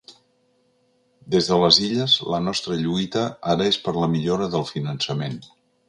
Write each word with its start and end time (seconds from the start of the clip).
Des 1.35 1.49
de 1.51 1.59
les 1.65 1.79
Illes, 1.89 2.17
la 2.35 2.41
nostra 2.47 2.81
lluita 2.83 3.29
ara 3.55 3.71
és 3.75 3.81
per 3.87 3.97
la 4.03 4.11
millora 4.17 4.53
del 4.57 4.71
finançament. 4.75 5.43